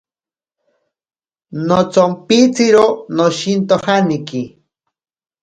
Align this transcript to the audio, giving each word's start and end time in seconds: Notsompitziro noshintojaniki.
Notsompitziro 1.67 2.85
noshintojaniki. 3.15 4.43